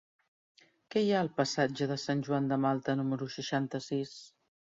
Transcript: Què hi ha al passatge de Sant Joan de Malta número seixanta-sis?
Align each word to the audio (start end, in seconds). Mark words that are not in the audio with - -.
Què 0.95 1.03
hi 1.07 1.11
ha 1.15 1.19
al 1.25 1.29
passatge 1.39 1.87
de 1.91 1.99
Sant 2.05 2.25
Joan 2.29 2.49
de 2.53 2.59
Malta 2.65 2.97
número 3.03 3.29
seixanta-sis? 3.37 4.17